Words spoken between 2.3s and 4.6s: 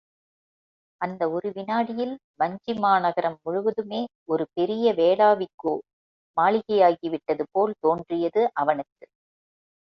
வஞ்சிமாநகரம் முழுவதுமே ஒரு